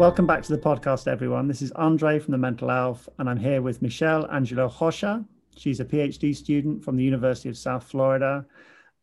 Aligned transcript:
Welcome 0.00 0.26
back 0.26 0.42
to 0.44 0.56
the 0.56 0.62
podcast, 0.62 1.06
everyone. 1.06 1.46
This 1.46 1.60
is 1.60 1.72
Andre 1.72 2.18
from 2.18 2.32
the 2.32 2.38
Mental 2.38 2.70
Elf, 2.70 3.06
and 3.18 3.28
I'm 3.28 3.36
here 3.36 3.60
with 3.60 3.82
Michelle 3.82 4.26
Angelo 4.30 4.72
Rocha. 4.80 5.22
She's 5.58 5.78
a 5.78 5.84
PhD 5.84 6.34
student 6.34 6.82
from 6.82 6.96
the 6.96 7.04
University 7.04 7.50
of 7.50 7.58
South 7.58 7.84
Florida, 7.84 8.46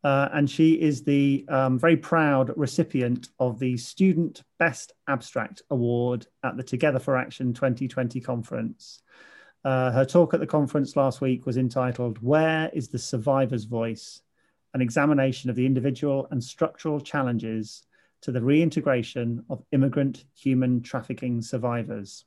uh, 0.04 0.30
and 0.34 0.50
she 0.50 0.74
is 0.74 1.04
the 1.04 1.46
um, 1.50 1.78
very 1.78 1.98
proud 1.98 2.52
recipient 2.58 3.30
of 3.40 3.60
the 3.60 3.78
Student 3.78 4.42
Best 4.58 4.94
Abstract 5.08 5.62
Award 5.70 6.26
at 6.44 6.58
the 6.58 6.64
Together 6.64 6.98
for 6.98 7.16
Action 7.16 7.54
2020 7.54 8.20
conference. 8.20 9.04
Uh, 9.64 9.92
her 9.92 10.04
talk 10.04 10.34
at 10.34 10.40
the 10.40 10.48
conference 10.48 10.96
last 10.96 11.22
week 11.22 11.46
was 11.46 11.58
entitled 11.58 12.18
Where 12.24 12.72
is 12.74 12.88
the 12.88 12.98
Survivor's 12.98 13.66
Voice? 13.66 14.24
An 14.74 14.82
examination 14.82 15.52
of 15.52 15.56
the 15.56 15.68
individual 15.68 16.28
and 16.32 16.44
structural 16.44 17.00
challenges 17.00 17.84
to 18.22 18.32
the 18.32 18.42
reintegration 18.42 19.44
of 19.50 19.64
immigrant 19.72 20.24
human 20.36 20.82
trafficking 20.82 21.42
survivors. 21.42 22.26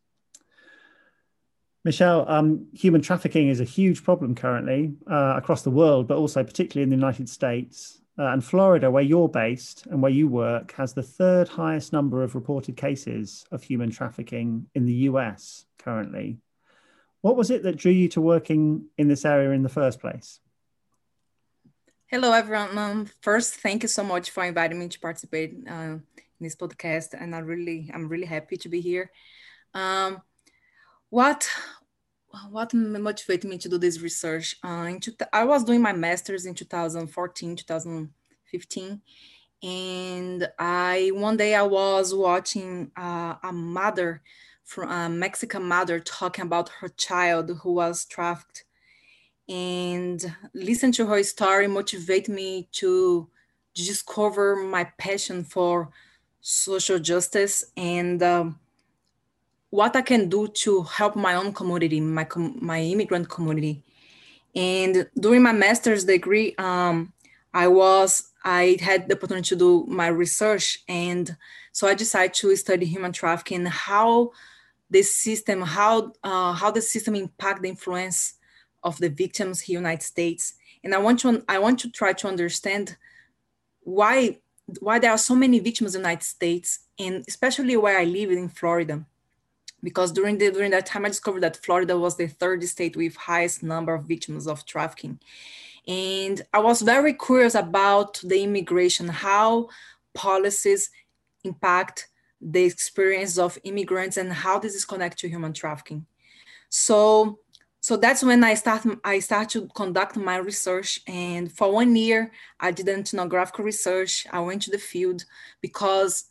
Michelle, 1.85 2.29
um, 2.29 2.67
human 2.75 3.01
trafficking 3.01 3.49
is 3.49 3.61
a 3.61 3.65
huge 3.65 4.05
problem 4.05 4.35
currently 4.35 4.95
uh, 5.11 5.35
across 5.37 5.63
the 5.63 5.71
world, 5.71 6.07
but 6.07 6.19
also 6.19 6.45
particularly 6.45 6.83
in 6.83 6.91
the 6.91 6.97
United 6.97 7.29
States. 7.29 8.01
Uh, 8.19 8.25
and 8.33 8.45
Florida, 8.45 8.91
where 8.91 9.03
you're 9.03 9.31
based 9.31 9.87
and 9.87 10.03
where 10.03 10.13
you 10.13 10.29
work, 10.29 10.73
has 10.73 10.93
the 10.93 11.03
third 11.03 11.49
highest 11.49 11.93
number 11.93 12.23
of 12.23 12.35
reported 12.35 12.77
cases 12.77 13.47
of 13.51 13.63
human 13.63 13.91
trafficking 13.91 14.67
in 14.75 14.85
the 14.85 14.93
US 14.93 15.65
currently. 15.79 16.37
What 17.23 17.37
was 17.37 17.51
it 17.51 17.63
that 17.63 17.77
drew 17.77 17.93
you 17.93 18.09
to 18.11 18.21
working 18.21 18.87
in 18.99 19.09
this 19.09 19.25
area 19.25 19.53
in 19.53 19.63
the 19.63 19.71
first 19.71 20.01
place? 20.01 20.41
Hello, 22.13 22.33
everyone. 22.33 22.77
Um, 22.77 23.07
first, 23.21 23.55
thank 23.61 23.85
you 23.85 23.89
so 23.89 24.03
much 24.03 24.31
for 24.31 24.45
inviting 24.45 24.81
me 24.81 24.89
to 24.89 24.99
participate 24.99 25.57
uh, 25.71 25.73
in 25.73 26.03
this 26.41 26.57
podcast, 26.57 27.15
and 27.15 27.37
I 27.37 27.39
really, 27.39 27.89
I'm 27.95 28.09
really 28.09 28.27
happy 28.27 28.57
to 28.57 28.69
be 28.69 28.81
here. 28.81 29.13
Um, 29.75 30.21
what, 31.11 31.49
what 32.51 32.75
motivated 32.75 33.49
me 33.49 33.59
to 33.59 33.69
do 33.69 33.79
this 33.79 34.01
research? 34.01 34.57
Uh, 34.65 34.95
two, 35.01 35.13
I 35.33 35.45
was 35.45 35.63
doing 35.63 35.81
my 35.83 35.93
master's 35.93 36.47
in 36.47 36.55
2014, 36.55 37.55
2015, 37.55 39.01
and 39.63 40.49
I 40.59 41.13
one 41.15 41.37
day 41.37 41.55
I 41.55 41.63
was 41.63 42.13
watching 42.13 42.91
uh, 42.97 43.37
a 43.41 43.53
mother 43.53 44.21
from 44.65 44.91
a 44.91 45.09
Mexican 45.09 45.63
mother 45.63 46.01
talking 46.01 46.45
about 46.45 46.71
her 46.81 46.89
child 46.89 47.53
who 47.63 47.75
was 47.75 48.05
trafficked 48.05 48.65
and 49.51 50.33
listen 50.55 50.93
to 50.93 51.05
her 51.07 51.23
story 51.25 51.67
motivate 51.67 52.29
me 52.29 52.69
to 52.71 53.29
discover 53.75 54.55
my 54.55 54.85
passion 54.97 55.43
for 55.43 55.91
social 56.41 57.01
justice 57.01 57.65
and 57.77 58.23
um, 58.23 58.61
what 59.71 59.97
I 59.97 60.03
can 60.03 60.29
do 60.29 60.47
to 60.49 60.83
help 60.83 61.17
my 61.17 61.35
own 61.35 61.53
community, 61.53 62.01
my 62.01 62.27
my 62.37 62.81
immigrant 62.81 63.29
community. 63.29 63.83
And 64.55 65.09
during 65.19 65.43
my 65.43 65.53
master's 65.53 66.05
degree, 66.05 66.55
um, 66.57 67.13
I 67.53 67.67
was 67.67 68.33
I 68.45 68.79
had 68.81 69.09
the 69.09 69.17
opportunity 69.17 69.49
to 69.49 69.57
do 69.57 69.85
my 69.87 70.07
research, 70.09 70.85
and 70.89 71.37
so 71.73 71.89
I 71.89 71.95
decided 71.95 72.35
to 72.35 72.55
study 72.57 72.87
human 72.87 73.13
trafficking, 73.13 73.67
how 73.67 74.31
the 74.91 75.03
system, 75.03 75.63
how 75.63 76.13
uh, 76.23 76.53
how 76.53 76.71
the 76.71 76.83
system 76.83 77.15
impact 77.17 77.63
the 77.63 77.69
influence 77.69 78.35
of 78.83 78.99
the 78.99 79.09
victims 79.09 79.61
here 79.61 79.79
in 79.79 79.83
the 79.83 79.89
United 79.89 80.05
States. 80.05 80.55
And 80.83 80.95
I 80.95 80.99
want 80.99 81.21
to 81.21 81.45
I 81.49 81.59
want 81.59 81.79
to 81.81 81.91
try 81.91 82.13
to 82.13 82.29
understand 82.29 82.97
why 83.83 84.39
why 84.79 84.99
there 84.99 85.11
are 85.11 85.19
so 85.19 85.35
many 85.35 85.59
victims 85.59 85.95
in 85.95 86.03
the 86.03 86.09
United 86.09 86.25
States, 86.25 86.81
and 86.99 87.25
especially 87.27 87.77
where 87.77 87.99
I 87.99 88.05
live 88.05 88.31
in 88.31 88.49
Florida. 88.49 89.05
Because 89.83 90.13
during 90.13 90.39
the 90.39 90.51
during 90.51 90.71
that 90.73 90.87
time 90.87 91.05
I 91.05 91.09
discovered 91.09 91.43
that 91.43 91.57
Florida 91.57 91.99
was 91.99 92.17
the 92.17 92.29
third 92.29 92.63
state 92.65 92.97
with 92.97 93.17
highest 93.17 93.63
number 93.63 93.95
of 93.95 94.05
victims 94.05 94.47
of 94.47 94.65
trafficking. 94.67 95.19
And 95.87 96.43
I 96.53 96.59
was 96.59 96.83
very 96.83 97.15
curious 97.15 97.55
about 97.55 98.21
the 98.23 98.43
immigration, 98.43 99.09
how 99.09 99.69
policies 100.15 100.91
impact 101.45 102.09
the 102.41 102.65
experience 102.65 103.39
of 103.39 103.59
immigrants 103.65 104.17
and 104.17 104.33
how 104.33 104.59
this 104.59 104.75
is 104.75 104.85
connected 104.85 105.19
to 105.21 105.29
human 105.29 105.53
trafficking. 105.53 106.07
So 106.69 107.39
so 107.81 107.97
that's 107.97 108.23
when 108.23 108.45
I 108.45 108.55
start 108.55 108.87
I 109.05 109.21
start 109.21 109.49
to 109.51 109.67
conduct 109.75 110.17
my 110.17 110.37
research. 110.37 111.01
And 111.07 111.51
for 111.51 111.73
one 111.73 111.97
year, 111.97 112.31
I 112.61 112.73
did 112.73 112.89
ethnographic 112.89 113.59
research. 113.59 114.27
I 114.31 114.41
went 114.41 114.63
to 114.63 114.71
the 114.71 114.79
field 114.79 115.25
because 115.63 116.27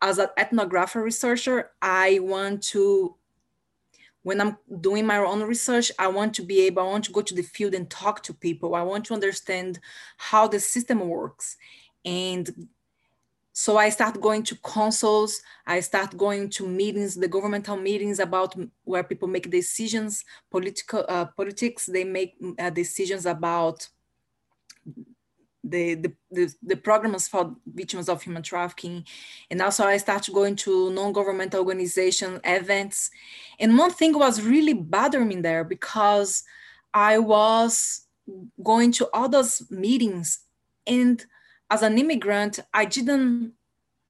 as 0.00 0.18
an 0.18 0.28
ethnographic 0.38 1.02
researcher, 1.02 1.70
I 1.82 2.20
want 2.22 2.62
to 2.64 3.16
when 4.22 4.40
I'm 4.40 4.56
doing 4.80 5.06
my 5.06 5.18
own 5.18 5.42
research, 5.42 5.92
I 6.00 6.08
want 6.08 6.34
to 6.34 6.42
be 6.42 6.62
able, 6.62 6.82
I 6.82 6.86
want 6.86 7.04
to 7.04 7.12
go 7.12 7.22
to 7.22 7.34
the 7.34 7.42
field 7.42 7.74
and 7.74 7.88
talk 7.88 8.24
to 8.24 8.34
people. 8.34 8.74
I 8.74 8.82
want 8.82 9.04
to 9.04 9.14
understand 9.14 9.78
how 10.16 10.48
the 10.48 10.58
system 10.58 10.98
works 10.98 11.56
and 12.04 12.68
so 13.58 13.78
i 13.78 13.88
start 13.88 14.20
going 14.20 14.42
to 14.42 14.54
consuls 14.56 15.40
i 15.66 15.80
start 15.80 16.14
going 16.18 16.50
to 16.50 16.68
meetings 16.68 17.14
the 17.14 17.26
governmental 17.26 17.74
meetings 17.74 18.18
about 18.18 18.54
where 18.84 19.02
people 19.02 19.26
make 19.26 19.50
decisions 19.50 20.26
political 20.50 21.06
uh, 21.08 21.24
politics 21.38 21.86
they 21.86 22.04
make 22.04 22.34
uh, 22.58 22.68
decisions 22.68 23.24
about 23.24 23.88
the, 25.64 25.94
the, 25.94 26.12
the, 26.30 26.54
the, 26.62 26.76
programs 26.76 27.26
for 27.26 27.56
victims 27.74 28.08
of 28.08 28.22
human 28.22 28.44
trafficking. 28.44 29.04
And 29.50 29.60
also 29.60 29.84
I 29.84 29.96
started 29.96 30.32
going 30.32 30.54
to 30.56 30.90
non-governmental 30.90 31.58
organization 31.58 32.40
events. 32.44 33.10
And 33.58 33.76
one 33.76 33.90
thing 33.90 34.16
was 34.16 34.40
really 34.40 34.74
bothering 34.74 35.26
me 35.26 35.40
there 35.40 35.64
because 35.64 36.44
I 36.94 37.18
was 37.18 38.06
going 38.62 38.92
to 38.92 39.08
all 39.12 39.28
those 39.28 39.68
meetings 39.68 40.38
and 40.86 41.26
as 41.70 41.82
an 41.82 41.98
immigrant, 41.98 42.60
I 42.72 42.84
didn't. 42.84 43.52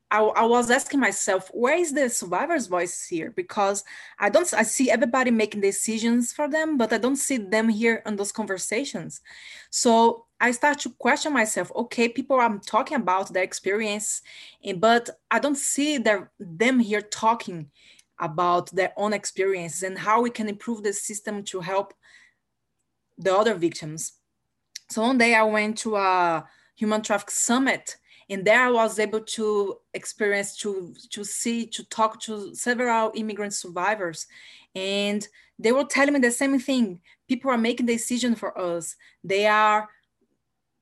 I, 0.08 0.20
I, 0.20 0.44
was 0.44 0.70
asking 0.70 1.00
myself, 1.00 1.50
where 1.52 1.76
is 1.76 1.92
the 1.92 2.08
survivor's 2.08 2.68
voice 2.68 3.04
here? 3.08 3.32
Because 3.34 3.82
I 4.20 4.28
don't. 4.28 4.52
I 4.54 4.62
see 4.62 4.90
everybody 4.90 5.32
making 5.32 5.62
decisions 5.62 6.32
for 6.32 6.48
them, 6.48 6.76
but 6.76 6.92
I 6.92 6.98
don't 6.98 7.16
see 7.16 7.38
them 7.38 7.68
here 7.68 8.02
in 8.06 8.14
those 8.14 8.30
conversations. 8.30 9.20
So 9.70 10.26
I 10.40 10.52
start 10.52 10.78
to 10.80 10.90
question 10.90 11.32
myself. 11.32 11.72
Okay, 11.74 12.08
people 12.08 12.38
are 12.38 12.58
talking 12.58 12.98
about 12.98 13.32
their 13.32 13.42
experience, 13.42 14.22
eh, 14.64 14.74
but 14.74 15.10
I 15.30 15.40
don't 15.40 15.56
see 15.56 15.98
their, 15.98 16.30
them 16.38 16.78
here 16.78 17.02
talking 17.02 17.70
about 18.20 18.70
their 18.70 18.92
own 18.96 19.12
experiences 19.12 19.82
and 19.82 19.98
how 19.98 20.22
we 20.22 20.30
can 20.30 20.48
improve 20.48 20.82
the 20.82 20.92
system 20.92 21.42
to 21.44 21.60
help 21.60 21.94
the 23.18 23.34
other 23.34 23.54
victims. 23.54 24.12
So 24.90 25.02
one 25.02 25.18
day 25.18 25.34
I 25.34 25.42
went 25.42 25.78
to 25.78 25.96
a 25.96 26.46
human 26.76 27.02
traffic 27.02 27.30
summit. 27.30 27.96
And 28.28 28.44
there 28.44 28.62
i 28.62 28.70
was 28.70 28.98
able 28.98 29.20
to 29.20 29.76
experience 29.94 30.56
to 30.58 30.94
to 31.10 31.24
see 31.24 31.66
to 31.66 31.84
talk 31.84 32.20
to 32.22 32.54
several 32.54 33.12
immigrant 33.14 33.54
survivors. 33.54 34.26
And 34.74 35.26
they 35.58 35.72
were 35.72 35.84
telling 35.84 36.14
me 36.14 36.20
the 36.20 36.30
same 36.30 36.58
thing. 36.58 37.00
People 37.28 37.50
are 37.50 37.58
making 37.58 37.86
decisions 37.86 38.38
for 38.38 38.56
us. 38.58 38.96
They 39.24 39.46
are 39.46 39.88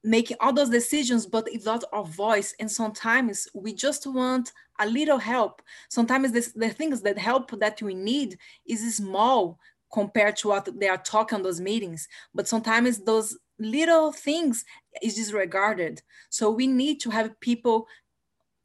making 0.03 0.37
all 0.41 0.53
those 0.53 0.69
decisions 0.69 1.27
but 1.27 1.49
it's 1.51 1.65
not 1.65 1.85
our 1.93 2.05
voice. 2.05 2.55
And 2.61 2.71
sometimes 2.71 3.49
we 3.55 3.73
just 3.73 4.07
want 4.07 4.53
a 4.81 4.87
little 4.87 5.19
help. 5.19 5.63
Sometimes 5.89 6.33
this, 6.33 6.53
the 6.53 6.71
things 6.71 7.01
that 7.03 7.19
help 7.19 7.59
that 7.61 7.81
we 7.81 7.95
need 7.95 8.39
is 8.67 8.97
small 8.97 9.59
compared 9.93 10.37
to 10.37 10.49
what 10.49 10.69
they 10.79 10.89
are 10.89 10.99
talking 10.99 11.37
on 11.37 11.43
those 11.43 11.61
meetings. 11.61 12.09
But 12.35 12.49
sometimes 12.49 12.99
those 12.99 13.39
little 13.65 14.13
things 14.13 14.65
is 15.03 15.15
disregarded. 15.15 16.03
So 16.31 16.51
we 16.51 16.67
need 16.67 17.01
to 17.01 17.11
have 17.11 17.39
people 17.41 17.87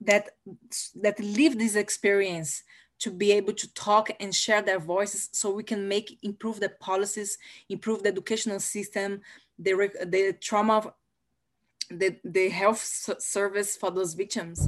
that 0.02 0.30
that 1.02 1.20
live 1.20 1.58
this 1.58 1.76
experience 1.76 2.64
to 3.00 3.12
be 3.12 3.32
able 3.32 3.54
to 3.54 3.74
talk 3.74 4.10
and 4.20 4.34
share 4.34 4.62
their 4.62 4.80
voices 4.80 5.30
so 5.32 5.50
we 5.50 5.64
can 5.64 5.88
make 5.88 6.18
improve 6.24 6.60
the 6.60 6.70
policies 6.80 7.38
improve 7.68 8.04
the 8.04 8.10
educational 8.10 8.60
system 8.60 9.20
the 9.58 9.74
the 10.06 10.34
trauma 10.40 10.94
the, 11.90 12.16
the 12.24 12.50
health 12.50 12.80
service 13.20 13.76
for 13.76 13.92
those 13.92 14.14
victims. 14.14 14.68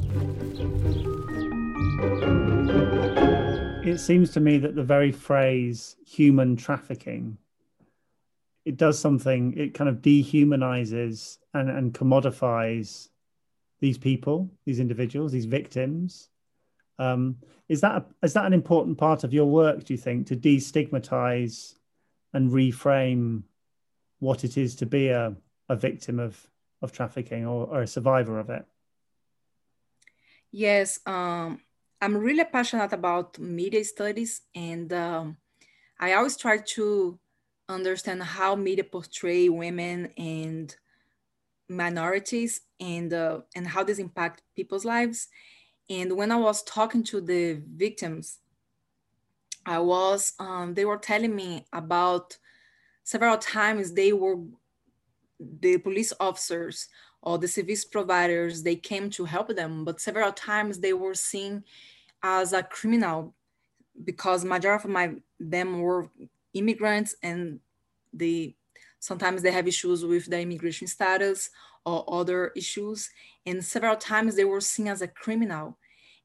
It 3.84 4.00
seems 4.00 4.32
to 4.32 4.40
me 4.40 4.58
that 4.60 4.76
the 4.76 4.84
very 4.84 5.12
phrase 5.12 5.96
human 6.06 6.56
trafficking 6.56 7.38
it 8.66 8.78
does 8.78 9.00
something 9.00 9.58
it 9.58 9.74
kind 9.74 9.90
of 9.90 9.98
dehumanizes 9.98 11.38
and, 11.54 11.70
and 11.70 11.94
commodifies 11.94 13.10
these 13.80 13.98
people 13.98 14.50
these 14.66 14.80
individuals 14.80 15.32
these 15.32 15.46
victims. 15.46 16.30
Um, 17.00 17.38
is 17.68 17.82
that 17.82 17.96
a, 17.96 18.06
is 18.26 18.34
that 18.34 18.46
an 18.46 18.54
important 18.54 18.98
part 18.98 19.24
of 19.24 19.34
your 19.34 19.46
work 19.46 19.84
do 19.84 19.94
you 19.94 19.98
think 19.98 20.28
to 20.28 20.36
destigmatize 20.36 21.76
and 22.34 22.52
reframe 22.52 23.44
what 24.20 24.44
it 24.44 24.58
is 24.58 24.76
to 24.76 24.86
be 24.86 25.10
a, 25.10 25.36
a 25.70 25.76
victim 25.76 26.20
of 26.20 26.40
of 26.82 26.92
trafficking 26.92 27.46
or, 27.46 27.68
or 27.68 27.82
a 27.82 27.88
survivor 27.88 28.40
of 28.40 28.50
it? 28.50 28.66
Yes 30.52 31.00
um, 31.06 31.60
I'm 32.02 32.18
really 32.18 32.46
passionate 32.46 32.94
about 32.94 33.38
media 33.38 33.84
studies, 33.84 34.42
and 34.56 34.92
um, 34.92 35.38
I 36.00 36.14
always 36.14 36.36
try 36.36 36.58
to 36.58 37.20
understand 37.72 38.22
how 38.24 38.56
media 38.56 38.84
portray 38.84 39.50
women 39.50 40.12
and 40.18 40.76
minorities 41.70 42.62
and 42.80 43.14
uh, 43.14 43.42
and 43.56 43.68
how 43.68 43.84
this 43.84 44.00
impact 44.00 44.42
people's 44.56 44.86
lives. 44.86 45.28
And 45.90 46.16
when 46.16 46.32
I 46.32 46.38
was 46.38 46.64
talking 46.64 47.04
to 47.06 47.22
the 47.22 47.62
victims, 47.76 48.40
I 49.66 49.80
was 49.80 50.34
um, 50.40 50.74
they 50.74 50.86
were 50.86 50.98
telling 50.98 51.36
me 51.36 51.66
about 51.74 52.38
several 53.04 53.38
times 53.38 53.94
they 53.94 54.14
were 54.14 54.38
the 55.40 55.78
police 55.78 56.14
officers 56.20 56.88
or 57.22 57.38
the 57.38 57.48
service 57.48 57.86
providers 57.86 58.64
they 58.64 58.76
came 58.76 59.10
to 59.10 59.26
help 59.26 59.48
them 59.56 59.84
but 59.84 60.00
several 60.00 60.32
times 60.32 60.80
they 60.80 60.94
were 60.94 61.16
seen 61.16 61.64
as 62.24 62.54
a 62.54 62.64
criminal 62.64 63.34
because 64.04 64.46
majority 64.46 64.84
of 64.84 64.90
my 64.90 65.14
them 65.40 65.80
were 65.80 66.10
immigrants 66.54 67.16
and 67.24 67.60
they 68.14 68.56
sometimes 69.00 69.42
they 69.42 69.52
have 69.52 69.68
issues 69.68 70.06
with 70.06 70.26
their 70.28 70.42
immigration 70.42 70.88
status 70.88 71.50
or 71.86 72.04
other 72.08 72.52
issues 72.56 73.10
and 73.46 73.64
several 73.64 73.96
times 73.96 74.36
they 74.36 74.46
were 74.46 74.62
seen 74.62 74.88
as 74.88 75.02
a 75.02 75.08
criminal 75.08 75.78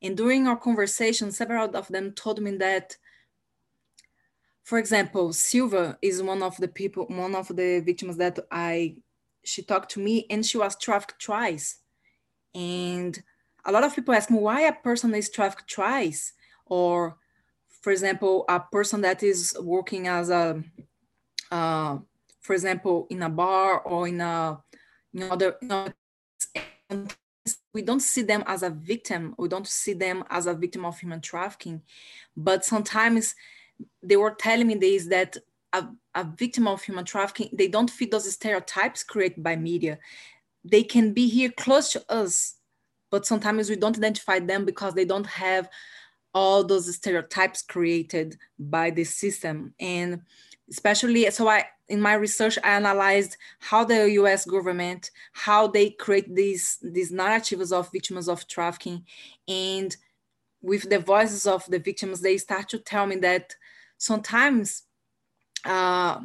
and 0.03 0.17
during 0.17 0.47
our 0.47 0.57
conversation 0.57 1.33
several 1.33 1.75
of 1.75 1.89
them 1.89 2.13
told 2.13 2.41
me 2.41 2.51
that 2.57 2.97
for 4.63 4.79
example 4.79 5.33
silva 5.33 5.97
is 6.03 6.23
one 6.23 6.43
of 6.43 6.57
the 6.59 6.69
people 6.69 7.07
one 7.09 7.35
of 7.35 7.49
the 7.49 7.81
victims 7.81 8.17
that 8.17 8.39
i 8.51 8.95
she 9.47 9.63
talked 9.63 9.91
to 9.93 10.01
me 10.01 10.27
and 10.29 10.45
she 10.45 10.59
was 10.59 10.77
trafficked 10.77 11.23
twice. 11.23 11.79
And 12.55 13.19
a 13.65 13.73
lot 13.73 13.85
of 13.85 13.95
people 13.95 14.15
ask 14.15 14.31
me 14.31 14.39
why 14.39 14.63
a 14.63 14.73
person 14.73 15.15
is 15.15 15.31
trafficked 15.31 15.71
twice. 15.71 16.33
Or, 16.67 17.17
for 17.87 17.93
example, 17.93 18.45
a 18.49 18.59
person 18.59 19.01
that 19.03 19.23
is 19.23 19.57
working 19.63 20.09
as 20.09 20.29
a, 20.29 20.61
uh, 21.53 21.97
for 22.41 22.53
example, 22.53 23.07
in 23.11 23.23
a 23.23 23.31
bar 23.31 23.79
or 23.83 24.09
in 24.09 24.21
a, 24.21 24.61
you 25.13 25.21
know, 25.21 25.93
we 27.73 27.83
don't 27.83 28.03
see 28.03 28.23
them 28.23 28.43
as 28.49 28.65
a 28.65 28.71
victim. 28.71 29.37
We 29.39 29.47
don't 29.47 29.69
see 29.69 29.93
them 29.93 30.25
as 30.31 30.49
a 30.49 30.55
victim 30.55 30.85
of 30.85 30.99
human 30.99 31.21
trafficking. 31.21 31.81
But 32.37 32.65
sometimes 32.65 33.37
they 34.03 34.17
were 34.17 34.35
telling 34.35 34.67
me 34.67 34.75
this 34.75 35.07
that 35.07 35.37
a, 35.73 35.87
a 36.17 36.25
victim 36.25 36.67
of 36.67 36.83
human 36.83 37.05
trafficking, 37.05 37.51
they 37.53 37.69
don't 37.69 37.89
fit 37.89 38.11
those 38.11 38.33
stereotypes 38.33 39.05
created 39.05 39.45
by 39.45 39.55
media. 39.55 40.01
They 40.65 40.83
can 40.83 41.13
be 41.13 41.29
here 41.29 41.53
close 41.57 41.93
to 41.93 42.05
us, 42.09 42.57
but 43.13 43.27
sometimes 43.27 43.71
we 43.71 43.77
don't 43.77 43.97
identify 43.97 44.41
them 44.41 44.65
because 44.65 44.95
they 44.95 45.05
don't 45.05 45.29
have 45.29 45.69
all 46.37 46.63
those 46.63 46.95
stereotypes 46.95 47.63
created 47.63 48.37
by 48.59 48.91
the 48.91 49.05
system. 49.05 49.73
And 49.81 50.21
especially, 50.69 51.31
so 51.31 51.49
I, 51.49 51.65
in 51.89 52.01
my 52.01 52.13
research, 52.13 52.59
I 52.63 52.77
analyzed 52.77 53.39
how 53.59 53.85
the 53.85 54.11
US 54.23 54.45
government, 54.45 55.11
how 55.33 55.67
they 55.67 55.91
create 55.91 56.35
these, 56.35 56.79
these 56.83 57.11
narratives 57.11 57.73
of 57.73 57.91
victims 57.91 58.29
of 58.29 58.47
trafficking. 58.47 59.07
And 59.49 59.97
with 60.61 60.91
the 60.91 60.99
voices 60.99 61.47
of 61.47 61.65
the 61.67 61.79
victims, 61.79 62.21
they 62.21 62.37
start 62.37 62.69
to 62.69 62.79
tell 62.81 63.07
me 63.07 63.17
that 63.17 63.55
sometimes 63.97 64.83
uh, 65.65 66.21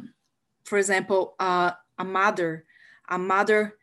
for 0.64 0.78
example, 0.78 1.34
uh, 1.38 1.72
a 1.98 2.04
mother, 2.04 2.64
a 3.08 3.18
mother, 3.18 3.76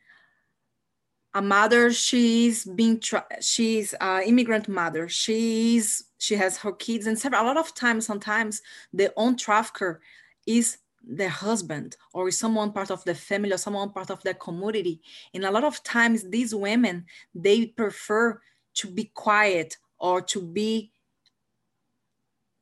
a 1.34 1.42
mother, 1.42 1.92
she's 1.92 2.66
being, 2.66 3.02
she's 3.40 3.94
an 4.02 4.24
immigrant 4.24 4.68
mother. 4.68 5.08
She's, 5.08 6.06
she 6.18 6.36
has 6.36 6.58
her 6.58 6.72
kids 6.72 7.06
and 7.08 7.18
several, 7.18 7.44
a 7.44 7.46
lot 7.46 7.58
of 7.58 7.76
times, 7.76 8.06
sometimes 8.06 8.62
the 8.94 9.14
own 9.16 9.38
trafficker 9.38 10.02
is 10.48 10.78
the 11.08 11.30
husband 11.30 11.96
or 12.14 12.30
someone 12.32 12.72
part 12.72 12.92
of 12.92 13.04
the 13.06 13.16
family 13.16 13.54
or 13.54 13.58
someone 13.58 13.92
part 13.92 14.10
of 14.10 14.22
the 14.24 14.34
community. 14.34 15.02
And 15.34 15.46
a 15.46 15.52
lot 15.52 15.64
of 15.64 15.84
times 15.84 16.28
these 16.30 16.54
women, 16.54 17.06
they 17.34 17.68
prefer 17.68 18.42
to 18.76 18.88
be 18.88 19.12
quiet 19.14 19.78
or 20.00 20.22
to 20.22 20.42
be 20.42 20.92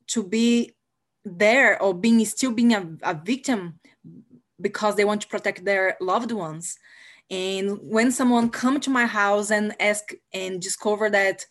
to 0.08 0.24
be 0.24 0.74
there 1.26 1.82
or 1.82 1.94
being 1.94 2.24
still 2.26 2.52
being 2.52 2.74
a, 2.74 2.88
a 3.04 3.14
victim 3.14 3.80
because 4.60 4.96
they 4.96 5.04
want 5.04 5.22
to 5.22 5.28
protect 5.28 5.66
their 5.66 5.98
loved 6.00 6.32
ones 6.32 6.78
and 7.30 7.78
when 7.82 8.12
someone 8.12 8.50
come 8.50 8.80
to 8.80 8.90
my 8.90 9.06
house 9.06 9.52
and 9.52 9.76
ask 9.80 10.12
and 10.34 10.62
discover 10.62 11.10
that 11.10 11.46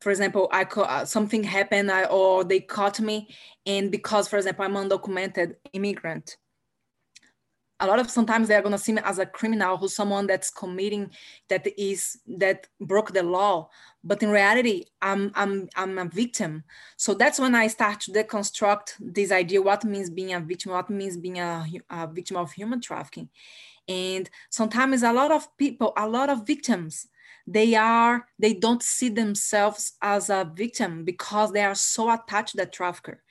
for 0.00 0.10
example 0.10 0.48
i 0.52 0.62
uh, 0.62 1.04
something 1.04 1.44
happened 1.44 1.90
I, 1.90 2.04
or 2.04 2.44
they 2.44 2.60
caught 2.60 3.00
me 3.00 3.34
and 3.66 3.90
because 3.90 4.28
for 4.28 4.36
example 4.36 4.64
i'm 4.64 4.74
undocumented 4.74 5.54
immigrant 5.72 6.36
a 7.80 7.86
lot 7.86 7.98
of 7.98 8.10
sometimes 8.10 8.48
they're 8.48 8.62
going 8.62 8.72
to 8.72 8.78
see 8.78 8.92
me 8.92 9.02
as 9.04 9.18
a 9.18 9.26
criminal 9.26 9.76
who's 9.76 9.94
someone 9.94 10.26
that's 10.26 10.50
committing 10.50 11.10
that 11.48 11.66
is 11.80 12.18
that 12.26 12.66
broke 12.80 13.12
the 13.12 13.22
law. 13.22 13.68
But 14.04 14.22
in 14.22 14.30
reality 14.30 14.84
i'm 15.02 15.32
i'm 15.34 15.68
i'm 15.76 15.98
a 15.98 16.04
victim. 16.04 16.64
So 16.96 17.14
that's 17.14 17.40
when 17.40 17.54
i 17.54 17.66
start 17.66 18.00
to 18.00 18.12
deconstruct 18.12 18.94
this 19.00 19.32
idea 19.32 19.62
what 19.62 19.84
means 19.84 20.10
being 20.10 20.32
a 20.32 20.40
victim 20.40 20.72
what 20.72 20.90
means 20.90 21.16
being 21.16 21.38
a, 21.38 21.66
a 21.90 22.06
victim 22.06 22.36
of 22.36 22.52
human 22.52 22.80
trafficking. 22.80 23.28
And 23.88 24.30
sometimes 24.50 25.02
a 25.02 25.12
lot 25.12 25.32
of 25.32 25.56
people 25.56 25.92
a 25.96 26.08
lot 26.08 26.30
of 26.30 26.46
victims 26.46 27.08
they 27.52 27.74
are 27.74 28.26
they 28.38 28.54
don't 28.54 28.82
see 28.82 29.08
themselves 29.08 29.94
as 30.00 30.30
a 30.30 30.48
victim 30.54 31.04
because 31.04 31.50
they 31.50 31.64
are 31.64 31.74
so 31.74 32.12
attached 32.12 32.52
to 32.52 32.58
the 32.58 32.66
trafficker. 32.66 33.22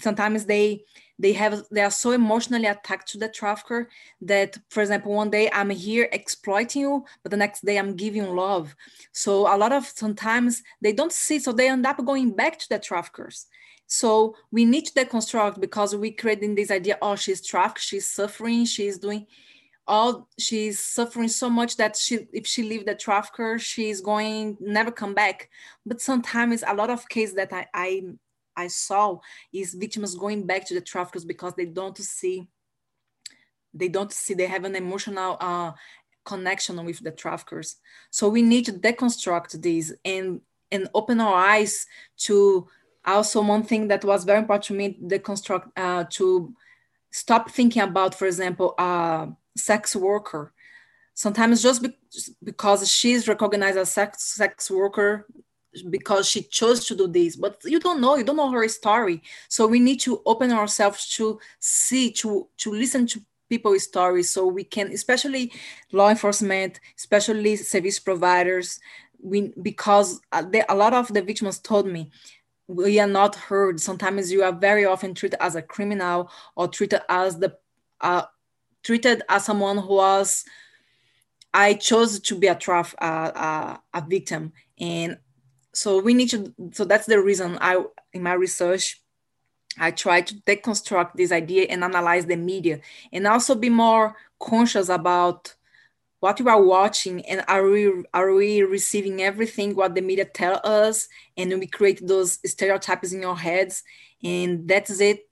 Sometimes 0.00 0.44
they 0.44 0.84
they 1.18 1.32
have 1.32 1.64
they 1.72 1.80
are 1.80 1.90
so 1.90 2.12
emotionally 2.12 2.66
attached 2.66 3.08
to 3.08 3.18
the 3.18 3.28
trafficker 3.28 3.88
that 4.20 4.56
for 4.68 4.80
example 4.80 5.12
one 5.12 5.30
day 5.30 5.48
i'm 5.52 5.70
here 5.70 6.08
exploiting 6.10 6.82
you 6.82 7.04
but 7.22 7.30
the 7.30 7.36
next 7.36 7.64
day 7.64 7.76
i'm 7.76 7.96
giving 7.96 8.36
love. 8.36 8.76
So 9.10 9.52
a 9.52 9.56
lot 9.56 9.72
of 9.72 9.86
sometimes 9.86 10.62
they 10.80 10.92
don't 10.92 11.12
see 11.12 11.40
so 11.40 11.52
they 11.52 11.68
end 11.68 11.84
up 11.84 12.04
going 12.04 12.30
back 12.30 12.58
to 12.60 12.68
the 12.68 12.78
traffickers. 12.78 13.46
So 13.86 14.36
we 14.52 14.64
need 14.64 14.86
to 14.86 14.92
deconstruct 14.92 15.60
because 15.60 15.96
we 15.96 16.12
creating 16.12 16.54
this 16.54 16.70
idea 16.70 16.96
oh 17.02 17.16
she's 17.16 17.44
trafficked 17.44 17.80
she's 17.80 18.08
suffering 18.08 18.66
she's 18.66 18.98
doing 18.98 19.26
all 19.86 20.28
she's 20.38 20.80
suffering 20.80 21.28
so 21.28 21.50
much 21.50 21.76
that 21.76 21.94
she 21.96 22.26
if 22.32 22.46
she 22.46 22.62
leave 22.62 22.86
the 22.86 22.94
trafficker 22.94 23.58
she's 23.58 24.00
going 24.00 24.56
never 24.58 24.90
come 24.90 25.12
back 25.12 25.50
but 25.84 26.00
sometimes 26.00 26.64
a 26.66 26.74
lot 26.74 26.88
of 26.88 27.06
cases 27.08 27.34
that 27.34 27.52
i 27.52 27.66
i 27.74 28.02
I 28.56 28.68
saw 28.68 29.18
is 29.52 29.74
victims 29.74 30.14
going 30.14 30.46
back 30.46 30.66
to 30.66 30.74
the 30.74 30.80
traffickers 30.80 31.24
because 31.24 31.54
they 31.54 31.66
don't 31.66 31.96
see, 31.98 32.46
they 33.72 33.88
don't 33.88 34.12
see, 34.12 34.34
they 34.34 34.46
have 34.46 34.64
an 34.64 34.76
emotional 34.76 35.36
uh, 35.40 35.72
connection 36.24 36.84
with 36.84 37.02
the 37.02 37.10
traffickers. 37.10 37.76
So 38.10 38.28
we 38.28 38.42
need 38.42 38.66
to 38.66 38.72
deconstruct 38.72 39.62
this 39.62 39.92
and 40.04 40.40
and 40.70 40.88
open 40.94 41.20
our 41.20 41.34
eyes 41.34 41.86
to 42.16 42.66
also 43.04 43.42
one 43.42 43.62
thing 43.62 43.88
that 43.88 44.04
was 44.04 44.24
very 44.24 44.38
important 44.38 44.64
to 44.64 44.72
me, 44.72 44.98
deconstruct 45.04 45.70
uh, 45.76 46.04
to 46.10 46.54
stop 47.12 47.50
thinking 47.50 47.82
about, 47.82 48.14
for 48.14 48.26
example, 48.26 48.74
a 48.78 49.28
sex 49.56 49.94
worker. 49.96 50.52
Sometimes 51.14 51.62
just 51.62 51.82
be 51.82 51.96
because 52.42 52.90
she's 52.90 53.28
recognized 53.28 53.78
as 53.78 53.92
sex, 53.92 54.22
sex 54.22 54.70
worker 54.70 55.26
because 55.90 56.28
she 56.28 56.42
chose 56.42 56.86
to 56.86 56.94
do 56.94 57.06
this. 57.06 57.36
But 57.36 57.60
you 57.64 57.78
don't 57.78 58.00
know 58.00 58.16
you 58.16 58.24
don't 58.24 58.36
know 58.36 58.50
her 58.50 58.66
story. 58.68 59.22
So 59.48 59.66
we 59.66 59.78
need 59.78 60.00
to 60.00 60.22
open 60.26 60.52
ourselves 60.52 61.08
to 61.16 61.38
see 61.60 62.10
to 62.12 62.48
to 62.58 62.72
listen 62.72 63.06
to 63.08 63.20
people's 63.48 63.84
stories 63.84 64.30
so 64.30 64.46
we 64.46 64.64
can 64.64 64.90
especially 64.90 65.52
law 65.92 66.08
enforcement 66.08 66.80
especially 66.96 67.54
service 67.56 67.98
providers 67.98 68.80
we 69.22 69.52
because 69.60 70.20
they, 70.48 70.64
a 70.70 70.74
lot 70.74 70.94
of 70.94 71.12
the 71.12 71.20
victims 71.20 71.58
told 71.58 71.86
me 71.86 72.10
we 72.66 72.98
are 72.98 73.06
not 73.06 73.34
heard. 73.34 73.80
Sometimes 73.80 74.32
you 74.32 74.42
are 74.42 74.52
very 74.52 74.84
often 74.84 75.14
treated 75.14 75.42
as 75.42 75.54
a 75.54 75.62
criminal 75.62 76.30
or 76.56 76.68
treated 76.68 77.00
as 77.08 77.38
the 77.38 77.56
uh, 78.00 78.22
treated 78.84 79.22
as 79.28 79.44
someone 79.44 79.78
who 79.78 79.94
was 79.94 80.44
I 81.52 81.74
chose 81.74 82.20
to 82.20 82.36
be 82.36 82.48
a 82.48 82.56
traf 82.56 82.94
uh, 83.00 83.04
uh, 83.04 83.76
a 83.94 84.04
victim, 84.06 84.52
and 84.78 85.18
so 85.72 86.00
we 86.00 86.14
need 86.14 86.30
to 86.30 86.54
so 86.72 86.84
that's 86.84 87.06
the 87.06 87.20
reason 87.20 87.58
i 87.60 87.82
in 88.12 88.22
my 88.22 88.32
research 88.32 89.02
i 89.78 89.90
try 89.90 90.20
to 90.20 90.34
deconstruct 90.46 91.14
this 91.14 91.32
idea 91.32 91.66
and 91.68 91.82
analyze 91.82 92.26
the 92.26 92.36
media 92.36 92.78
and 93.12 93.26
also 93.26 93.56
be 93.56 93.68
more 93.68 94.14
conscious 94.38 94.88
about 94.88 95.52
what 96.24 96.40
we 96.40 96.50
are 96.50 96.62
watching 96.62 97.20
and 97.26 97.44
are 97.48 97.68
we 97.68 98.02
are 98.14 98.32
we 98.32 98.62
receiving 98.62 99.20
everything 99.20 99.74
what 99.74 99.94
the 99.94 100.00
media 100.00 100.24
tell 100.24 100.58
us? 100.64 101.06
And 101.36 101.50
we 101.58 101.66
create 101.66 102.00
those 102.06 102.38
stereotypes 102.50 103.12
in 103.12 103.26
our 103.26 103.36
heads. 103.36 103.82
And 104.22 104.66
that's 104.66 105.00
it 105.00 105.28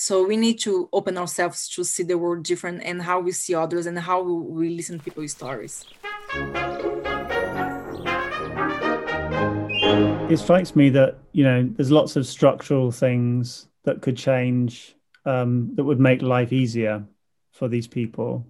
so 0.00 0.26
we 0.26 0.36
need 0.36 0.58
to 0.58 0.88
open 0.92 1.18
ourselves 1.18 1.68
to 1.68 1.84
see 1.84 2.02
the 2.02 2.16
world 2.16 2.42
different 2.42 2.82
and 2.82 3.02
how 3.02 3.20
we 3.20 3.32
see 3.32 3.54
others 3.54 3.86
and 3.86 3.98
how 3.98 4.22
we 4.22 4.70
listen 4.70 4.98
to 4.98 5.04
people's 5.04 5.32
stories 5.32 5.84
it 10.30 10.38
strikes 10.38 10.76
me 10.76 10.88
that 10.88 11.18
you 11.32 11.44
know 11.44 11.68
there's 11.76 11.90
lots 11.90 12.16
of 12.16 12.26
structural 12.26 12.90
things 12.90 13.68
that 13.84 14.00
could 14.00 14.16
change 14.16 14.94
um, 15.24 15.74
that 15.74 15.84
would 15.84 16.00
make 16.00 16.22
life 16.22 16.52
easier 16.52 17.04
for 17.50 17.68
these 17.68 17.86
people. 17.86 18.46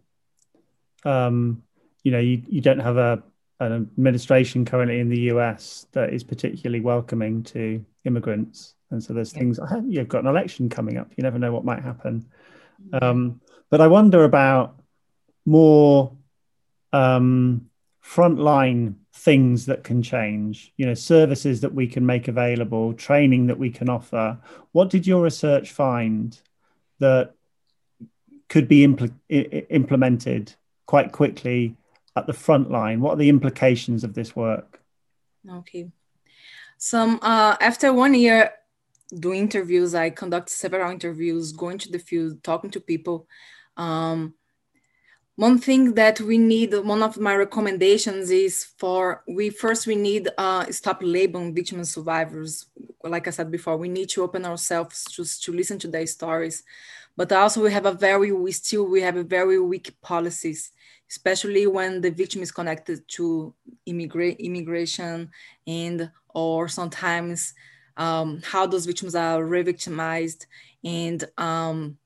Um, 1.04 1.62
you 2.02 2.12
know, 2.12 2.19
you, 2.19 2.42
you 2.49 2.61
don't 2.61 2.78
have 2.78 2.97
a 2.97 3.23
an 3.61 3.73
administration 3.73 4.64
currently 4.64 5.00
in 5.00 5.09
the 5.09 5.21
US 5.33 5.87
that 5.93 6.12
is 6.12 6.25
particularly 6.25 6.81
welcoming 6.81 7.43
to 7.45 7.85
immigrants, 8.05 8.75
and 8.90 9.02
so 9.02 9.12
there's 9.12 9.33
yeah. 9.33 9.38
things. 9.38 9.61
You've 9.87 10.09
got 10.09 10.23
an 10.23 10.29
election 10.29 10.69
coming 10.69 10.97
up. 10.97 11.12
You 11.17 11.23
never 11.23 11.38
know 11.38 11.52
what 11.52 11.64
might 11.64 11.83
happen. 11.83 12.26
Mm-hmm. 12.90 13.05
Um, 13.05 13.40
but 13.69 13.81
I 13.81 13.87
wonder 13.87 14.25
about 14.25 14.81
more 15.45 16.12
um, 16.93 17.71
frontline 18.05 18.95
things 19.12 19.67
that 19.67 19.85
can 19.85 20.02
change, 20.02 20.73
you 20.76 20.87
know, 20.87 20.95
services 20.95 21.61
that 21.61 21.75
we 21.75 21.87
can 21.87 22.07
make 22.07 22.29
available, 22.29 22.95
training 22.95 23.47
that 23.49 23.59
we 23.59 23.71
can 23.71 23.88
offer. 23.88 24.38
What 24.73 24.90
did 24.90 25.07
your 25.07 25.23
research 25.23 25.73
find 25.73 26.40
that 26.99 27.35
could 28.49 28.67
be 28.67 28.87
impl- 28.87 29.12
implemented 29.71 30.55
quite 30.87 31.12
quickly 31.12 31.76
at 32.17 32.26
the 32.26 32.33
front 32.33 32.71
line? 32.71 33.00
What 33.00 33.12
are 33.12 33.17
the 33.17 33.29
implications 33.29 34.05
of 34.05 34.14
this 34.14 34.35
work? 34.35 34.81
Okay. 35.49 35.90
Some 36.79 37.19
uh, 37.23 37.57
after 37.61 37.93
one 37.93 38.14
year 38.14 38.52
doing 39.19 39.40
interviews, 39.40 39.95
I 39.95 40.11
conduct 40.11 40.50
several 40.50 40.90
interviews, 40.90 41.52
going 41.52 41.79
to 41.79 41.90
the 41.90 41.99
field, 41.99 42.43
talking 42.43 42.71
to 42.71 42.81
people. 42.81 43.26
Um, 43.76 44.35
one 45.40 45.59
thing 45.59 45.95
that 45.95 46.21
we 46.21 46.37
need 46.37 46.75
one 46.75 47.02
of 47.02 47.19
my 47.19 47.35
recommendations 47.35 48.31
is 48.31 48.64
for 48.76 49.23
we 49.26 49.49
first 49.49 49.87
we 49.87 49.95
need 49.95 50.29
uh, 50.37 50.67
stop 50.71 50.99
labeling 51.00 51.55
victims 51.55 51.90
survivors 51.90 52.67
like 53.05 53.26
i 53.26 53.31
said 53.31 53.50
before 53.50 53.79
we 53.79 53.88
need 53.88 54.11
to 54.11 54.23
open 54.23 54.45
ourselves 54.45 55.07
just 55.11 55.43
to 55.43 55.50
listen 55.50 55.79
to 55.79 55.88
their 55.88 56.07
stories 56.07 56.62
but 57.21 57.31
also 57.33 57.62
we 57.62 57.71
have 57.71 57.85
a 57.85 57.93
very 57.93 58.33
we 58.33 58.50
still 58.50 58.87
we 58.87 59.03
have 59.03 59.17
a 59.17 59.23
very 59.23 59.61
weak 59.61 59.95
policies 60.00 60.73
especially 61.11 61.67
when 61.67 62.00
the 62.00 62.11
victim 62.11 62.41
is 62.41 62.50
connected 62.50 63.07
to 63.09 63.53
immigrate 63.85 64.41
immigration 64.41 65.31
and 65.67 66.11
or 66.31 66.67
sometimes 66.67 67.53
um, 67.99 68.41
how 68.43 68.67
those 68.67 68.87
victims 68.87 69.15
are 69.15 69.45
re-victimized 69.45 70.47
and 70.83 71.25
um, 71.37 71.99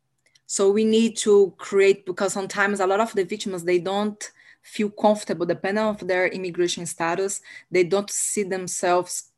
so 0.47 0.73
we 0.73 0.85
need 0.85 1.16
to 1.16 1.54
create 1.59 2.04
because 2.06 2.33
sometimes 2.33 2.80
a 2.80 2.87
lot 2.87 2.99
of 2.99 3.12
the 3.12 3.25
victims 3.25 3.62
they 3.62 3.78
don't 3.78 4.33
feel 4.62 4.90
comfortable 4.90 5.47
depending 5.47 5.85
on 5.85 5.97
their 5.99 6.26
immigration 6.26 6.87
status. 6.87 7.40
They 7.71 7.85
don't 7.85 8.11
see 8.11 8.42
themselves. 8.42 9.30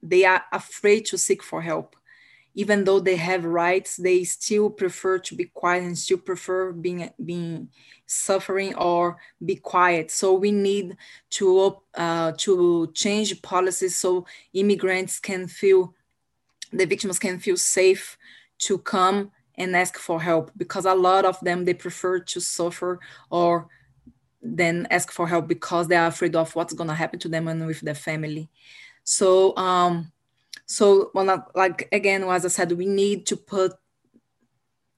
They 0.00 0.24
are 0.26 0.44
afraid 0.52 1.06
to 1.06 1.18
seek 1.18 1.42
for 1.42 1.60
help, 1.62 1.96
even 2.58 2.82
though 2.82 2.98
they 2.98 3.14
have 3.14 3.44
rights. 3.44 3.96
They 3.96 4.24
still 4.24 4.68
prefer 4.68 5.20
to 5.20 5.36
be 5.36 5.44
quiet 5.44 5.84
and 5.84 5.96
still 5.96 6.18
prefer 6.18 6.72
being 6.72 7.08
being 7.24 7.68
suffering 8.06 8.74
or 8.74 9.18
be 9.44 9.54
quiet. 9.54 10.10
So 10.10 10.34
we 10.34 10.50
need 10.50 10.96
to 11.38 11.76
uh, 11.94 12.32
to 12.38 12.90
change 12.94 13.40
policies 13.42 13.94
so 13.94 14.26
immigrants 14.54 15.20
can 15.20 15.46
feel 15.46 15.94
the 16.72 16.84
victims 16.84 17.20
can 17.20 17.38
feel 17.38 17.56
safe 17.56 18.18
to 18.66 18.78
come 18.78 19.30
and 19.54 19.76
ask 19.76 19.96
for 19.96 20.20
help 20.20 20.50
because 20.56 20.84
a 20.84 20.94
lot 20.94 21.24
of 21.24 21.38
them 21.40 21.64
they 21.64 21.74
prefer 21.74 22.18
to 22.18 22.40
suffer 22.40 22.98
or 23.30 23.68
then 24.42 24.86
ask 24.90 25.12
for 25.12 25.28
help 25.28 25.46
because 25.46 25.86
they 25.86 25.96
are 25.96 26.08
afraid 26.08 26.34
of 26.34 26.54
what's 26.56 26.74
going 26.74 26.88
to 26.88 26.94
happen 26.94 27.20
to 27.20 27.28
them 27.28 27.46
and 27.48 27.66
with 27.66 27.80
their 27.80 27.94
family 27.94 28.48
so 29.04 29.56
um 29.56 30.12
so 30.68 31.10
like 31.54 31.88
again 31.92 32.22
as 32.22 32.44
i 32.44 32.48
said 32.48 32.70
we 32.72 32.86
need 32.86 33.26
to 33.26 33.36
put 33.36 33.72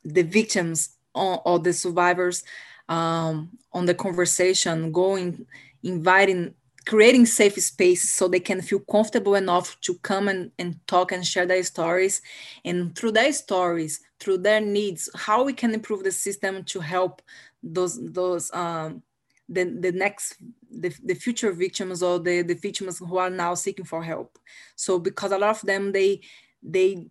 the 0.05 0.23
victims 0.23 0.97
on, 1.15 1.39
or 1.45 1.59
the 1.59 1.73
survivors 1.73 2.45
um, 2.89 3.50
on 3.73 3.87
the 3.87 3.95
conversation 3.95 4.93
going 4.93 5.47
inviting 5.83 6.55
creating 6.87 7.27
safe 7.27 7.55
spaces 7.55 8.11
so 8.11 8.27
they 8.27 8.41
can 8.41 8.61
feel 8.61 8.81
comfortable 8.81 9.35
enough 9.35 9.79
to 9.81 9.95
come 9.99 10.29
and, 10.29 10.50
and 10.59 10.75
talk 10.87 11.12
and 11.12 11.27
share 11.27 11.45
their 11.45 11.62
stories. 11.62 12.23
And 12.65 12.97
through 12.97 13.12
their 13.12 13.33
stories 13.33 14.00
through 14.21 14.39
their 14.39 14.61
needs 14.61 15.09
how 15.15 15.43
we 15.43 15.53
can 15.53 15.75
improve 15.75 16.05
the 16.05 16.12
system 16.12 16.62
to 16.65 16.79
help 16.79 17.23
those 17.62 17.99
those 18.12 18.53
um, 18.53 19.03
the, 19.49 19.65
the 19.65 19.93
next 19.93 20.37
the, 20.71 20.95
the 21.05 21.15
future 21.15 21.53
victims 21.53 22.03
or 22.03 22.19
the, 22.19 22.43
the 22.43 22.55
victims 22.55 22.99
who 22.99 23.19
are 23.19 23.31
now 23.31 23.55
seeking 23.55 23.85
for 23.85 24.03
help. 24.03 24.39
So 24.77 24.99
because 24.99 25.33
a 25.33 25.39
lot 25.39 25.50
of 25.50 25.62
them 25.62 25.93
they 25.93 26.21
they 26.62 27.07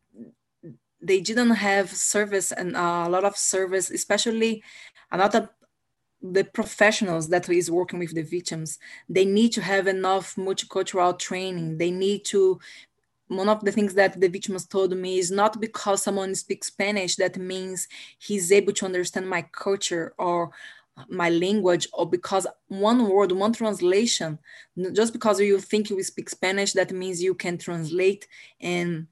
they 1.02 1.22
didn't 1.22 1.52
have 1.52 1.90
service 1.90 2.52
and 2.52 2.76
uh, 2.76 3.04
a 3.08 3.10
lot 3.10 3.24
of 3.24 3.38
service 3.38 3.90
especially 3.90 4.64
a 5.12 5.18
lot 5.18 5.34
of 5.36 5.50
the 6.22 6.44
professionals 6.44 7.30
that 7.30 7.48
is 7.50 7.72
working 7.72 8.00
with 8.00 8.14
the 8.14 8.22
victims 8.22 8.78
they 9.08 9.26
need 9.26 9.50
to 9.54 9.62
have 9.62 9.88
enough 9.88 10.36
multicultural 10.36 11.18
training. 11.18 11.78
They 11.78 11.92
need 11.92 12.26
to 12.26 12.60
one 13.30 13.48
of 13.48 13.64
the 13.64 13.72
things 13.72 13.94
that 13.94 14.20
the 14.20 14.28
victims 14.28 14.66
told 14.66 14.96
me 14.98 15.20
is 15.20 15.30
not 15.30 15.62
because 15.62 16.02
someone 16.02 16.34
speaks 16.34 16.68
spanish 16.68 17.16
that 17.16 17.38
means 17.38 17.88
he's 18.18 18.52
able 18.52 18.74
to 18.74 18.86
understand 18.86 19.30
my 19.30 19.44
culture 19.52 20.14
or 20.18 20.50
my 21.08 21.30
language 21.30 21.88
or 21.94 22.10
because 22.10 22.46
one 22.68 23.08
word 23.08 23.32
one 23.32 23.54
translation 23.54 24.38
just 24.94 25.14
because 25.14 25.40
you 25.40 25.60
think 25.60 25.90
you 25.90 26.02
speak 26.04 26.30
spanish 26.30 26.74
that 26.74 26.92
means 26.92 27.22
you 27.22 27.34
can 27.34 27.58
translate 27.58 28.28
and 28.62 29.08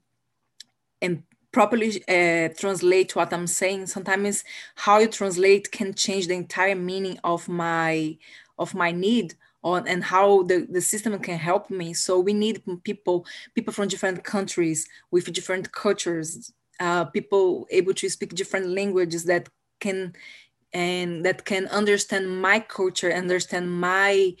and 1.00 1.22
properly 1.52 2.02
uh, 2.08 2.48
translate 2.56 3.16
what 3.16 3.32
I'm 3.32 3.46
saying, 3.46 3.86
sometimes 3.86 4.44
how 4.74 4.98
you 4.98 5.08
translate 5.08 5.70
can 5.72 5.94
change 5.94 6.26
the 6.26 6.34
entire 6.34 6.74
meaning 6.74 7.18
of 7.24 7.48
my 7.48 8.16
of 8.58 8.74
my 8.74 8.90
need 8.90 9.34
on 9.64 9.86
and 9.88 10.04
how 10.04 10.42
the, 10.44 10.66
the 10.70 10.80
system 10.80 11.18
can 11.18 11.38
help 11.38 11.70
me. 11.70 11.94
So 11.94 12.20
we 12.20 12.32
need 12.32 12.62
people 12.84 13.26
people 13.54 13.72
from 13.72 13.88
different 13.88 14.24
countries 14.24 14.86
with 15.10 15.32
different 15.32 15.72
cultures, 15.72 16.52
uh, 16.80 17.06
people 17.06 17.66
able 17.70 17.94
to 17.94 18.08
speak 18.08 18.34
different 18.34 18.68
languages 18.68 19.24
that 19.24 19.48
can 19.80 20.12
and 20.72 21.24
that 21.24 21.44
can 21.44 21.66
understand 21.68 22.40
my 22.40 22.60
culture, 22.60 23.12
understand 23.12 23.70
my 23.70 24.34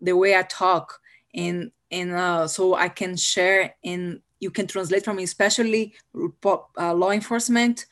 the 0.00 0.16
way 0.16 0.36
I 0.36 0.42
talk, 0.42 1.00
and 1.34 1.70
and 1.90 2.12
uh, 2.12 2.48
so 2.48 2.74
I 2.74 2.88
can 2.88 3.16
share 3.16 3.74
and 3.84 4.20
you 4.40 4.50
can 4.50 4.66
translate 4.66 5.04
from 5.04 5.16
me, 5.16 5.22
especially 5.22 5.94
uh, 6.16 6.94
law 6.94 7.10
enforcement, 7.12 7.86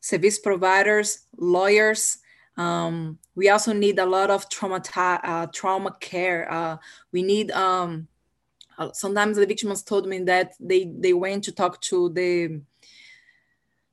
service 0.00 0.38
providers, 0.38 1.26
lawyers. 1.36 2.18
Um, 2.56 3.18
we 3.34 3.50
also 3.50 3.74
need 3.74 3.98
a 3.98 4.06
lot 4.06 4.30
of 4.30 4.48
trauma 4.48 4.82
uh, 4.96 5.46
trauma 5.52 5.94
care. 6.00 6.50
Uh, 6.50 6.76
we 7.12 7.22
need 7.22 7.50
um, 7.50 8.08
uh, 8.78 8.90
sometimes 8.92 9.36
the 9.36 9.46
victims 9.46 9.82
told 9.82 10.08
me 10.08 10.20
that 10.20 10.54
they 10.58 10.90
they 10.98 11.12
went 11.12 11.44
to 11.44 11.52
talk 11.52 11.80
to 11.82 12.08
the 12.10 12.60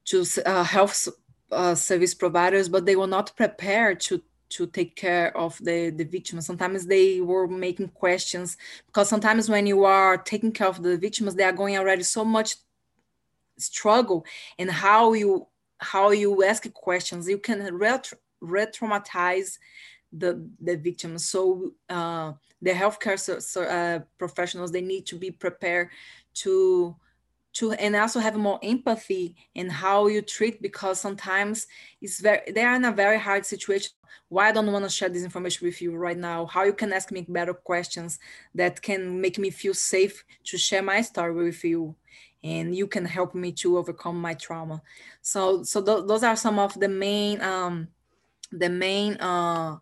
to 0.05 0.25
uh, 0.45 0.63
health 0.63 1.09
uh, 1.51 1.75
service 1.75 2.13
providers, 2.13 2.69
but 2.69 2.85
they 2.85 2.95
were 2.95 3.07
not 3.07 3.35
prepared 3.35 3.99
to 4.01 4.21
to 4.49 4.65
take 4.65 4.95
care 4.95 5.35
of 5.35 5.57
the, 5.61 5.89
the 5.89 6.05
victims. 6.05 6.45
Sometimes 6.45 6.85
they 6.85 7.19
were 7.19 7.47
making 7.47 7.89
questions 7.89 8.55
because 8.85 9.09
sometimes 9.09 9.49
when 9.49 9.67
you 9.67 9.83
are 9.83 10.17
taking 10.17 10.53
care 10.53 10.67
of 10.67 10.81
the 10.81 10.97
victims, 10.97 11.35
they 11.35 11.43
are 11.43 11.51
going 11.51 11.77
already 11.77 12.03
so 12.03 12.23
much 12.23 12.55
struggle 13.57 14.25
and 14.57 14.71
how 14.71 15.13
you 15.13 15.47
how 15.79 16.11
you 16.11 16.43
ask 16.43 16.71
questions, 16.73 17.27
you 17.27 17.37
can 17.37 17.59
re-traumatize 18.41 19.57
the 20.11 20.49
the 20.61 20.77
victims. 20.77 21.27
So 21.27 21.73
uh, 21.89 22.33
the 22.61 22.71
healthcare 22.71 23.19
so, 23.19 23.39
so, 23.39 23.63
uh, 23.63 23.99
professionals 24.17 24.71
they 24.71 24.81
need 24.81 25.05
to 25.07 25.15
be 25.15 25.31
prepared 25.31 25.89
to 26.35 26.95
to 27.57 27.71
and 27.73 27.95
also 27.95 28.19
have 28.19 28.35
more 28.35 28.59
empathy 28.61 29.35
in 29.55 29.69
how 29.69 30.07
you 30.07 30.21
treat 30.21 30.61
because 30.61 30.99
sometimes 30.99 31.67
it's 32.01 32.19
very 32.19 32.51
they 32.51 32.63
are 32.63 32.75
in 32.75 32.85
a 32.85 32.91
very 32.91 33.19
hard 33.19 33.45
situation. 33.45 33.91
Why 34.29 34.49
i 34.49 34.51
don't 34.51 34.71
want 34.71 34.83
to 34.83 34.89
share 34.89 35.09
this 35.09 35.23
information 35.23 35.65
with 35.65 35.81
you 35.81 35.95
right 35.95 36.17
now? 36.17 36.45
How 36.45 36.63
you 36.63 36.73
can 36.73 36.93
ask 36.93 37.11
me 37.11 37.25
better 37.27 37.53
questions 37.53 38.19
that 38.55 38.81
can 38.81 39.21
make 39.21 39.37
me 39.39 39.49
feel 39.49 39.73
safe 39.73 40.23
to 40.45 40.57
share 40.57 40.83
my 40.83 41.01
story 41.01 41.33
with 41.33 41.63
you 41.63 41.95
and 42.43 42.75
you 42.75 42.87
can 42.87 43.05
help 43.05 43.33
me 43.33 43.51
to 43.53 43.77
overcome 43.77 44.19
my 44.21 44.33
trauma. 44.33 44.81
So 45.21 45.63
so 45.63 45.81
th- 45.81 46.07
those 46.07 46.23
are 46.23 46.35
some 46.35 46.59
of 46.59 46.79
the 46.79 46.89
main 46.89 47.41
um 47.41 47.87
the 48.51 48.69
main 48.69 49.13
uh 49.15 49.77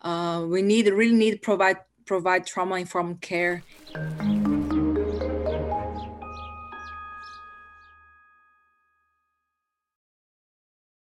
uh 0.00 0.46
we 0.48 0.62
need 0.62 0.88
really 0.88 1.16
need 1.16 1.42
provide 1.42 1.78
provide 2.06 2.46
trauma 2.46 2.76
informed 2.76 3.20
care 3.20 3.64